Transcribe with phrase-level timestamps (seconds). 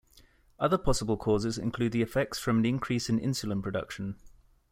[0.59, 4.15] Other possible causes include the effects from an increase in insulin production.